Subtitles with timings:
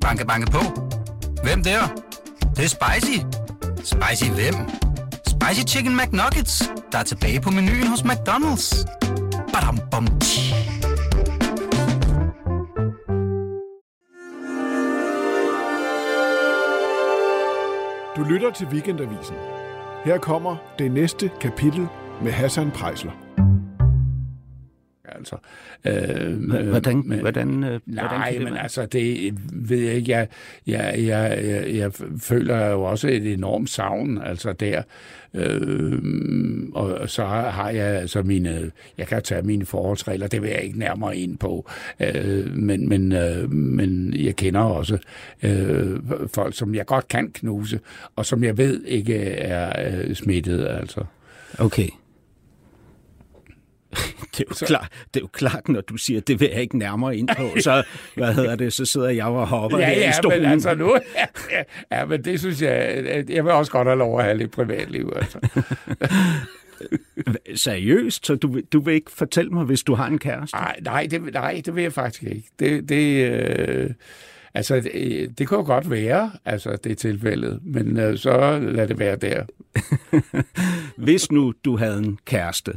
[0.00, 0.58] Banke, banke på.
[1.42, 1.80] Hvem der?
[2.40, 3.18] Det, det er spicy.
[3.76, 4.54] Spicy hvem?
[5.26, 8.86] Spicy Chicken McNuggets, der er tilbage på menuen hos McDonald's.
[9.52, 10.54] Badum, bom, tji.
[18.16, 19.36] Du lytter til Weekendavisen.
[20.04, 21.88] Her kommer det næste kapitel
[22.22, 23.12] med Hassan Prejsler.
[25.20, 25.36] Altså,
[25.86, 28.62] øh, Hvordan, men- hvordan, øh, Nej, hvordan det men være?
[28.62, 30.10] altså, det ved jeg ikke.
[30.12, 30.28] Jeg,
[30.66, 34.82] jeg, jeg, jeg, jeg føler jo også et enormt savn, altså der.
[35.34, 35.98] Øh,
[36.74, 40.78] og så har jeg altså mine, jeg kan tage mine forholdsregler, det vil jeg ikke
[40.78, 41.70] nærmere ind på.
[42.00, 44.98] Øh, men, men, øh, men jeg kender også
[45.42, 45.96] øh,
[46.34, 47.80] folk, som jeg godt kan knuse,
[48.16, 51.00] og som jeg ved ikke er øh, smittet, altså.
[51.58, 51.88] Okay.
[54.38, 56.78] Det er, jo klart, det er jo klart, når du siger, det vil jeg ikke
[56.78, 57.82] nærmere ind på, så,
[58.14, 60.42] hvad hedder det, så sidder jeg og hopper Ja, her i ja, stolen.
[60.42, 60.96] men altså nu...
[61.50, 61.62] Ja,
[61.98, 63.04] ja, men det synes jeg...
[63.28, 65.38] Jeg vil også godt have lov at have lidt privatliv, altså.
[67.54, 70.56] Seriøst, så du, vil- du vil ikke fortælle mig, hvis du har en kæreste?
[70.56, 72.48] Nej, nej, det, nej, det vil jeg faktisk ikke.
[72.58, 73.90] Det, det, øh,
[74.54, 78.88] altså, det, det kunne jo godt være, altså, det er tilfældet, men øh, så lad
[78.88, 79.44] det være der.
[81.04, 82.72] Hvis nu du havde en kæreste,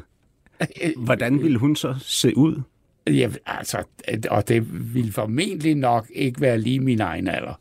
[0.98, 2.62] hvordan ville hun så se ud?
[3.08, 3.84] Ja, altså,
[4.30, 7.60] og det ville formentlig nok ikke være lige min egen alder.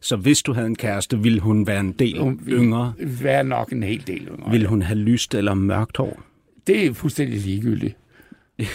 [0.00, 2.94] Så hvis du havde en kæreste, ville hun være en del Hun yngre?
[2.98, 4.50] Være nok en hel del yngre.
[4.50, 6.22] Ville hun have lyst eller mørkt hår?
[6.66, 7.96] Det er fuldstændig ligegyldigt.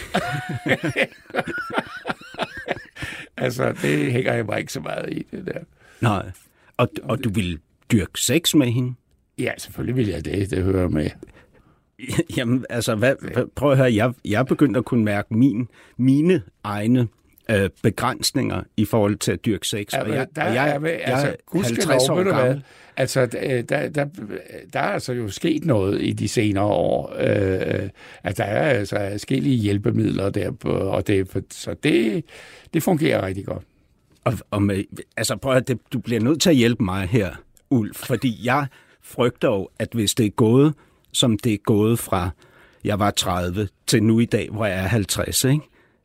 [3.36, 5.60] altså, det hænger jeg mig ikke så meget i, det der.
[6.00, 6.30] Nej.
[6.76, 7.58] Og, og du ville
[7.92, 8.94] dyrke sex med hende?
[9.38, 10.50] Ja, selvfølgelig vil jeg det.
[10.50, 11.10] Det hører med.
[12.36, 15.68] Jamen, altså, hvad, hvad, prøv at høre, jeg, jeg er begyndt at kunne mærke min,
[15.96, 17.08] mine egne
[17.50, 19.92] øh, begrænsninger i forhold til at dyrke sex.
[19.92, 22.24] Ja, og jeg, der og jeg, er, vel- jeg altså, er gudskelov, 50 år ved
[22.24, 22.42] du hvad?
[22.42, 22.62] gammel.
[22.96, 24.06] Altså, der, der, der,
[24.72, 27.14] der er altså jo sket noget i de senere år.
[27.18, 27.88] Øh,
[28.22, 32.24] at der er altså forskellige hjælpemidler der, og det, så det,
[32.74, 33.62] det fungerer rigtig godt.
[34.24, 34.84] Og, og med,
[35.16, 37.30] altså, prøv at det, du bliver nødt til at hjælpe mig her,
[37.70, 38.66] Ulf, fordi jeg
[39.02, 40.74] frygter jo, at hvis det er gået,
[41.12, 42.30] som det er gået fra
[42.84, 45.60] jeg var 30 til nu i dag, hvor jeg er 50, ikke?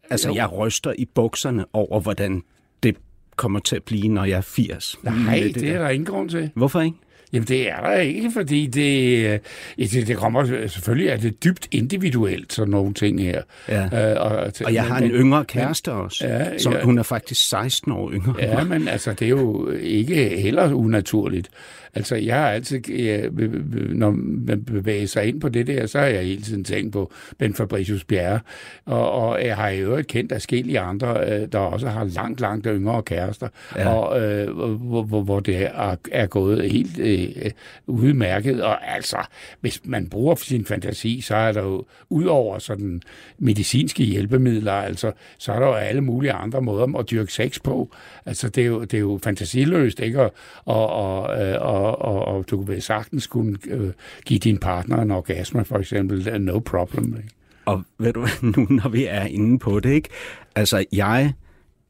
[0.10, 0.36] Altså, Jo.
[0.36, 2.42] jeg ryster i bukserne over, hvordan
[2.84, 2.96] det
[3.36, 4.96] kommer til at blive, når jeg er 80.
[5.04, 5.90] Nej, det, det er der.
[5.90, 6.50] ingen grund til.
[6.56, 6.98] Hvorfor ikke?
[7.34, 9.40] Jamen, det er der ikke, fordi det, øh,
[9.78, 13.42] ja, det, det kommer selvfølgelig, er det dybt individuelt, sådan nogle ting her.
[13.70, 14.12] Ja.
[14.12, 16.82] Øh, og, Og jeg har en yngre kæreste også, Ja, som ja.
[16.84, 18.36] hun er faktisk 16 år yngre.
[18.40, 21.50] Ja, men altså, det er jo ikke heller unaturligt.
[21.96, 24.12] Altså, jeg har altid, ja, be- be- når
[24.48, 27.54] man bevæger sig ind på det der, så har jeg hele tiden tænkt på Ben
[27.54, 28.40] Fabricius Bjerre.
[28.86, 32.68] Og, og jeg har i øvrigt kendt forskellige andre, øh, der også har langt, langt
[32.70, 33.90] yngre kærester, ja.
[33.90, 37.52] og øh, hvor, hvor, hvor det er, er gået helt øh,
[37.88, 38.64] udmærket.
[38.64, 39.18] Og altså,
[39.62, 43.02] hvis man bruger sin fantasi, så er der jo, udover sådan
[43.38, 47.96] medicinske hjælpemidler, altså, så er der jo alle mulige andre måder at dyrke sex på.
[48.26, 50.22] Altså, det er jo, det er jo fantasiløst, ikke?
[50.22, 50.34] Og,
[50.66, 53.92] og, og, øh, og, og, og du vil sagtens kunne øh,
[54.26, 56.42] give din partner en orgasme, for eksempel.
[56.42, 57.30] No problem, ikke?
[57.66, 58.28] Og ved du
[58.58, 60.10] nu når vi er inde på det, ikke?
[60.56, 61.34] Altså, jeg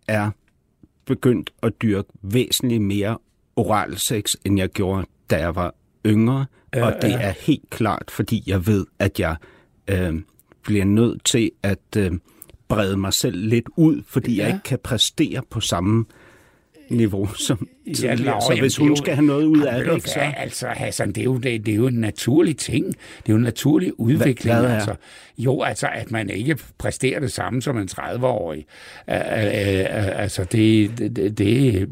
[0.07, 0.29] er
[1.05, 3.17] begyndt at dyrke væsentligt mere
[3.55, 6.45] oral sex, end jeg gjorde, da jeg var yngre.
[6.75, 7.21] Ja, og det ja.
[7.21, 9.35] er helt klart, fordi jeg ved, at jeg
[9.87, 10.21] øh,
[10.63, 12.11] bliver nødt til at øh,
[12.67, 14.43] brede mig selv lidt ud, fordi ja.
[14.43, 16.05] Jeg ikke kan præstere på samme
[16.89, 18.35] niveau som tidligere.
[18.35, 20.19] nå, så hvis hun jo- skal have noget ud af det, ikke så...
[20.19, 22.85] hvad, Altså, Hassan, det er, jo, det, det er jo en naturlig ting.
[22.88, 22.95] Det
[23.25, 24.55] er jo en naturlig udvikling.
[24.55, 24.75] hvad er?
[24.75, 24.95] altså.
[25.38, 28.66] Jo, altså, at man ikke præsterer det samme som en 30-årig.
[29.07, 31.89] Uh, uh, uh, altså, det, det, det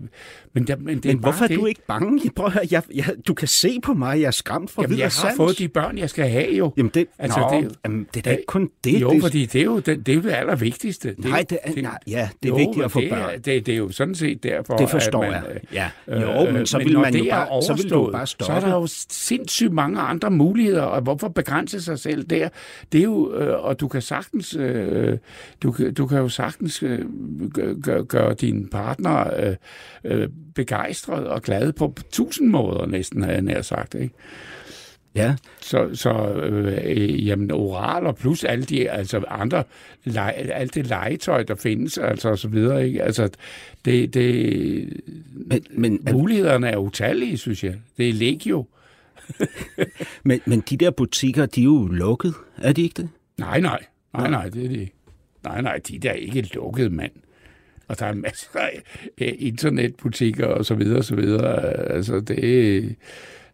[0.54, 1.58] men, der, men, det Men hvorfor bare er det.
[1.60, 2.32] du ikke bange?
[2.36, 4.98] Prøv at høre, jeg, jeg, du kan se på mig, jeg er skræmt for Jamen,
[5.00, 6.74] jeg har fået de børn, jeg skal have jo.
[6.78, 9.02] Jamen det, Altså, nå, det er det, jamen, det er da ikke kun det.
[9.02, 11.10] Jo, det, fordi det er jo det, det, er det allervigtigste.
[11.10, 13.20] Det Nej, det er, nej, ja, det er jo, vigtigt at få det børn.
[13.22, 15.52] Er, det, det er jo sådan set derfor, Det forstår at man, jeg.
[15.56, 15.90] øh, Ja.
[16.16, 18.32] øh, Jo, men så vil når man jo det bare- så vil du bare Så
[18.32, 18.54] stoppe.
[18.54, 22.50] er der jo sindssygt mange andre muligheder, og hvorfor begrænse sig selv der?
[22.92, 25.18] Det er jo, øh, og du kan sagtens, øh,
[25.64, 27.00] du, kan- du kan jo sagtens øh,
[27.54, 29.56] gøre gør, gøre din partner øh,
[30.04, 34.14] øh, begejstret og glad på tusind måder næsten, har jeg nær sagt, ikke?
[35.16, 39.64] Ja, Så, så øh, jamen, oral og plus alle de altså andre
[40.04, 43.04] lege, alt det legetøj, der findes, altså og så videre, ikke?
[43.04, 43.30] Altså,
[43.86, 45.02] det, det,
[45.32, 47.76] men, men, mulighederne er utallige, synes jeg.
[47.98, 48.66] Det er legio.
[50.24, 53.10] men, men de der butikker, de er jo lukket, er de ikke det?
[53.38, 53.80] Nej, nej.
[54.14, 54.94] Nej, nej, det er det ikke.
[55.44, 57.12] Nej, nej, de der er ikke lukket, mand
[57.92, 58.82] og der er masser af
[59.22, 61.74] øh, internetbutikker og så videre og så videre.
[61.92, 62.96] Altså, det...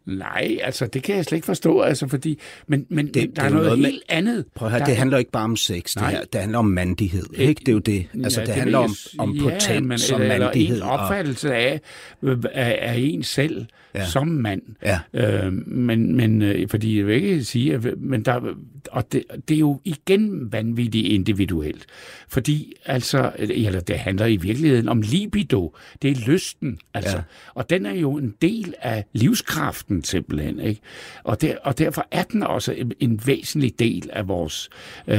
[0.07, 3.41] Nej, altså det kan jeg slet ikke forstå, altså fordi, men, men, det, men der
[3.41, 4.45] er noget, noget helt med, andet.
[4.55, 7.25] Prøv at høre, det handler ikke bare om sex, det, her, det handler om mandighed,
[7.35, 7.59] ikke?
[7.59, 8.07] Det er jo det.
[8.23, 10.73] Altså ja, det, det handler om, om ja, potens og mandighed.
[10.73, 11.81] Eller en opfattelse af,
[12.23, 13.65] af, af en selv
[13.95, 14.05] ja.
[14.05, 14.61] som mand.
[14.85, 14.99] Ja.
[15.13, 18.55] Øh, men, men øh, fordi jeg vil ikke sige, at, men der,
[18.91, 21.85] og det, det er jo igen vanvittigt individuelt.
[22.27, 25.75] Fordi altså, eller det handler i virkeligheden om libido.
[26.01, 27.17] Det er lysten, altså.
[27.17, 27.23] Ja.
[27.53, 30.81] Og den er jo en del af livskraften simpelthen, ikke?
[31.23, 34.69] Og, der, og derfor er den også en, en væsentlig del af vores,
[35.07, 35.17] øh,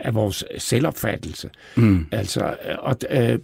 [0.00, 1.50] af vores selvopfattelse.
[1.76, 2.06] Mm.
[2.12, 3.38] Altså, og øh,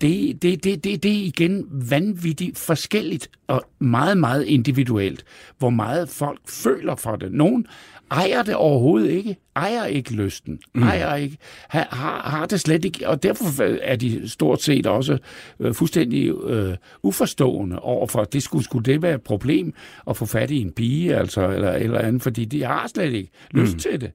[0.00, 5.24] det, det, det, det, det er igen vanvittigt forskelligt og meget, meget individuelt,
[5.58, 7.32] hvor meget folk føler for det.
[7.32, 7.66] Nogen
[8.10, 10.82] ejer det overhovedet ikke, ejer ikke lysten, mm.
[10.82, 11.36] ejer ikke,
[11.68, 15.18] har, har det slet ikke, og derfor er de stort set også
[15.60, 19.74] øh, fuldstændig øh, uforstående overfor, at det skulle, skulle det være et problem
[20.10, 23.30] at få fat i en pige, altså, eller, eller andet, fordi de har slet ikke
[23.50, 23.78] lyst mm.
[23.78, 24.10] til det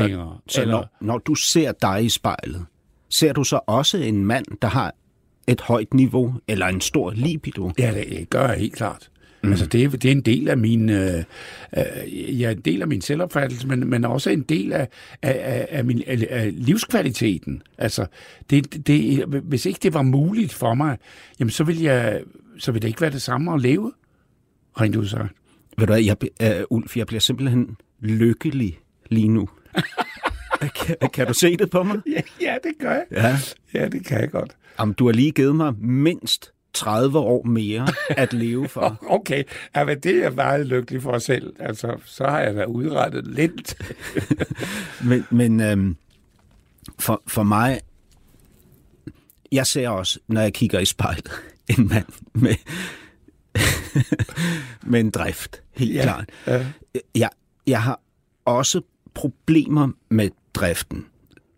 [0.00, 0.38] længere.
[0.48, 2.64] Så, så eller, når, når du ser dig i spejlet,
[3.10, 4.94] ser du så også en mand, der har
[5.46, 7.70] et højt niveau eller en stor libido?
[7.78, 9.10] Ja, det gør jeg helt klart.
[9.44, 9.50] Mm.
[9.50, 11.24] Altså det, det er en del af min, øh,
[11.76, 14.88] øh, ja, en del af min selvopfattelse, men, men også en del af,
[15.22, 17.62] af, af min af, af livskvaliteten.
[17.78, 18.06] Altså
[18.50, 20.98] det, det, hvis ikke det var muligt for mig,
[21.40, 22.20] jamen så vil jeg,
[22.58, 23.92] så vil det ikke være det samme at leve,
[24.80, 25.32] rent ud sagt.
[25.78, 26.16] Ved du hvad, jeg,
[26.70, 28.78] uh, Ulf, jeg bliver simpelthen lykkelig
[29.10, 29.48] lige nu.
[30.60, 32.00] kan, kan du se det på mig?
[32.16, 33.04] Ja, ja det gør jeg.
[33.10, 33.36] Ja.
[33.74, 34.56] ja, det kan jeg godt.
[34.80, 38.98] Jamen, du har lige givet mig mindst 30 år mere at leve for.
[39.08, 39.42] okay,
[39.76, 41.54] ja, men det er jeg meget lykkelig for selv.
[41.58, 43.76] Altså, så har jeg da udrettet lidt.
[45.08, 45.96] men men øhm,
[46.98, 47.80] for, for mig,
[49.52, 51.30] jeg ser også, når jeg kigger i spejlet,
[51.78, 52.54] en mand med,
[54.82, 56.28] med en drift, helt ja, klart.
[56.46, 56.66] Ja.
[57.14, 57.30] Jeg,
[57.66, 58.00] jeg har
[58.44, 58.80] også
[59.14, 61.06] problemer med driften,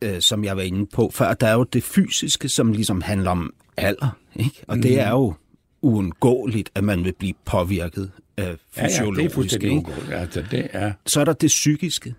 [0.03, 1.35] øh, som jeg var inde på før.
[1.35, 4.65] Der er jo det fysiske, som ligesom handler om alder, ikke?
[4.69, 4.83] og mm.
[4.83, 5.35] det er jo
[5.83, 9.63] uundgåeligt, at man vil blive påvirket af fysiologisk.
[9.63, 10.93] Ja, ja, det er altså, det er...
[11.07, 12.15] Så er der det psykiske.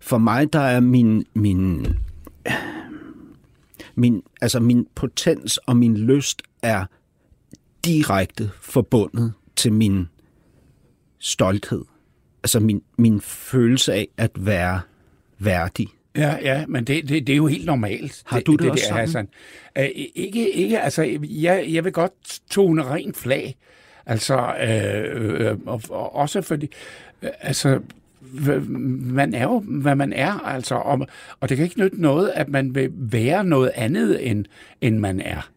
[0.00, 1.86] For mig, der er min, min,
[3.94, 6.84] min, altså min potens og min lyst er
[7.84, 10.08] direkte forbundet til min
[11.18, 11.84] stolthed.
[12.42, 14.80] Altså min, min følelse af at være
[15.38, 15.88] værdig.
[16.16, 18.22] Ja, ja, men det, det, det er jo helt normalt.
[18.26, 19.28] Har du det, det også det, Hassan.
[19.78, 19.84] Uh,
[20.14, 23.56] ikke, ikke, altså, jeg, jeg vil godt tone rent flag.
[24.06, 26.70] Altså, øh, øh, og, også fordi,
[27.22, 27.80] øh, altså,
[28.98, 31.06] man er jo, hvad man er, altså, og,
[31.40, 34.44] og det kan ikke nytte noget, at man vil være noget andet, end,
[34.80, 35.50] end man er.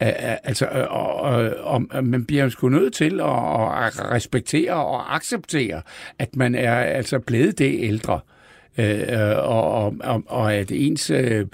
[0.00, 5.82] Altså, og, og, og man bliver sgu nødt til at, at respektere og acceptere,
[6.18, 8.33] at man er altså blevet det ældre øh,
[8.78, 11.46] Øh, øh, og, og, og at ens øh,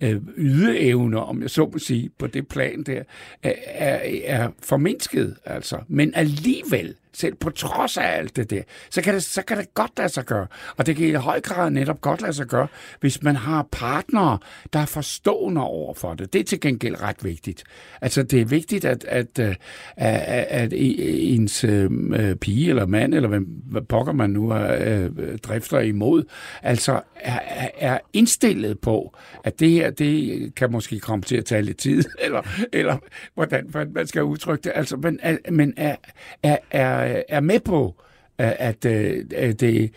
[0.00, 3.02] øh ydeevner, om jeg så må sige, på det plan der,
[3.42, 5.78] er, er, er formindsket, altså.
[5.88, 9.74] Men alligevel, selv på trods af alt det der, så kan det, så kan det
[9.74, 10.46] godt lade sig gøre.
[10.76, 12.66] Og det kan i høj grad netop godt lade sig gøre,
[13.00, 14.38] hvis man har partnere,
[14.72, 16.32] der er forstående over for det.
[16.32, 17.64] Det er til gengæld ret vigtigt.
[18.00, 19.54] Altså, det er vigtigt, at, at, øh,
[19.96, 25.38] at, at, ens øh, øh, pige eller mand, eller hvad pokker man nu er, øh,
[25.38, 26.24] drifter imod,
[26.62, 31.62] altså er, er indstillet på, at det her, det kan måske komme til at tage
[31.62, 32.42] lidt tid, eller,
[32.72, 32.96] eller
[33.34, 34.72] hvordan man skal udtrykke det.
[34.74, 35.20] Altså, men,
[35.50, 35.96] men er,
[36.42, 37.94] er, er, Øh, er med på,
[38.40, 39.94] øh, at, at det,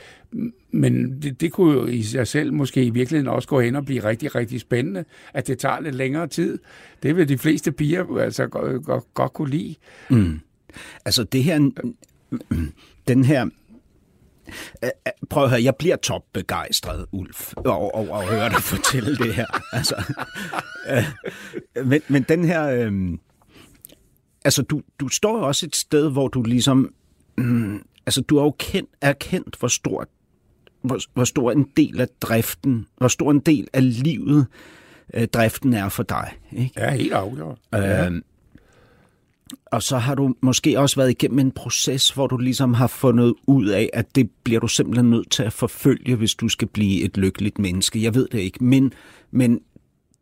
[0.72, 3.86] men det, det kunne jo i sig selv måske i virkeligheden også gå hen og
[3.86, 6.60] blive rigtig, rigtig spændende, at det tager lidt længere tid.
[7.04, 9.76] Det vil de fleste piger altså godt, godt, godt kunne lide.
[10.10, 10.40] Mm.
[11.06, 11.72] Altså det her,
[13.08, 13.50] den her
[15.30, 19.46] Prøv at høre, jeg bliver topbegejstret, Ulf, over, over at høre dig fortælle det her.
[19.74, 19.96] Altså,
[20.90, 21.04] øh,
[21.86, 22.68] men, men den her...
[22.68, 23.18] Øh,
[24.46, 26.94] altså, du, du står også et sted, hvor du ligesom...
[27.40, 30.08] Øh, altså, du har jo kendt, erkendt, hvor stort
[30.82, 34.48] hvor, hvor stor en del af driften, hvor stor en del af livet
[35.14, 36.32] øh, driften er for dig.
[36.52, 36.72] Ikke?
[36.78, 37.58] Ja, helt afgjort.
[37.76, 38.10] Øh, ja.
[39.66, 43.34] Og så har du måske også været igennem en proces, hvor du ligesom har fundet
[43.48, 47.04] ud af, at det bliver du simpelthen nødt til at forfølge, hvis du skal blive
[47.04, 48.04] et lykkeligt menneske.
[48.04, 48.94] Jeg ved det ikke, men,
[49.32, 49.60] men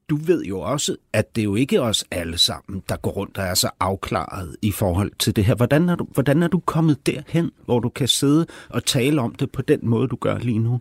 [0.09, 3.37] du ved jo også, at det er jo ikke os alle sammen, der går rundt
[3.37, 5.55] og er så afklaret i forhold til det her.
[5.55, 9.35] Hvordan er du, hvordan er du kommet derhen, hvor du kan sidde og tale om
[9.35, 10.79] det på den måde, du gør lige nu?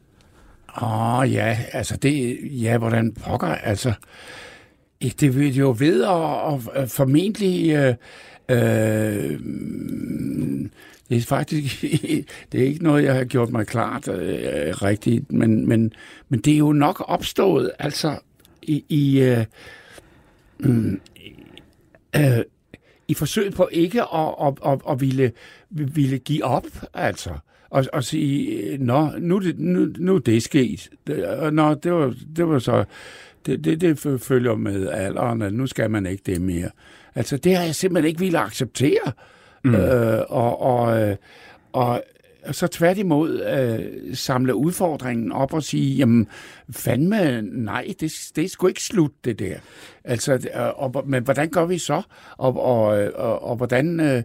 [0.83, 3.93] Åh oh, ja, altså det, ja, hvordan pokker, altså
[5.21, 7.71] Det vil jo ved og, og formentlig...
[7.71, 7.95] Øh,
[8.49, 9.41] øh,
[11.09, 11.83] det er faktisk
[12.53, 15.93] det er ikke noget, jeg har gjort mig klart øh, rigtigt, men, men,
[16.29, 18.19] men det er jo nok opstået altså
[18.67, 19.45] i, i, øh,
[20.61, 20.93] øh,
[22.17, 22.45] øh,
[23.09, 25.33] i forsøget på ikke at, at, at, at ville,
[25.71, 27.31] ville give op, altså.
[27.71, 30.91] Og, og sige, nå, nu, nu, nu er det sket.
[31.53, 32.85] Nå, det var, det var så...
[33.47, 36.71] Det, det, det følger med alderen, at nu skal man ikke det mere.
[37.15, 39.13] Altså, det har jeg simpelthen ikke ville acceptere.
[39.65, 39.75] Mm.
[39.75, 41.17] Øh, og, og, øh,
[41.73, 42.03] og
[42.53, 46.27] så tværtimod øh, samle udfordringen op og sige, jamen
[46.71, 49.57] fandme, nej, det, det er sgu ikke slut, det der.
[50.05, 50.41] Altså, øh,
[50.77, 52.03] og, men hvordan gør vi så?
[52.37, 54.23] Og, og, øh, og, og, hvordan, øh,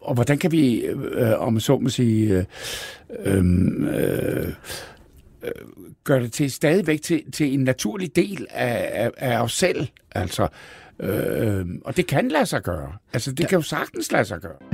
[0.00, 2.46] og hvordan kan vi, øh, om så må sige,
[3.24, 4.52] øh, øh,
[6.04, 10.48] gøre det til stadigvæk til, til en naturlig del af, af, af os selv, altså.
[11.00, 12.92] Øh, og det kan lade sig gøre.
[13.12, 13.48] Altså, det ja.
[13.48, 14.73] kan jo sagtens lade sig gøre.